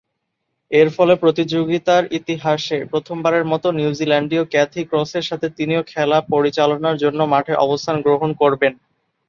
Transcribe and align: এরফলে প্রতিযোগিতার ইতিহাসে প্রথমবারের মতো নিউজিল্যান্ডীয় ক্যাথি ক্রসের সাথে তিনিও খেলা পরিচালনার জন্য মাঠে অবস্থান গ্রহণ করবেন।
এরফলে 0.71 1.13
প্রতিযোগিতার 1.15 2.03
ইতিহাসে 2.19 2.77
প্রথমবারের 2.91 3.45
মতো 3.51 3.67
নিউজিল্যান্ডীয় 3.71 4.43
ক্যাথি 4.51 4.81
ক্রসের 4.85 5.25
সাথে 5.29 5.47
তিনিও 5.57 5.81
খেলা 5.91 6.17
পরিচালনার 6.33 6.95
জন্য 7.03 7.19
মাঠে 7.33 7.53
অবস্থান 7.65 7.95
গ্রহণ 8.05 8.29
করবেন। 8.41 8.73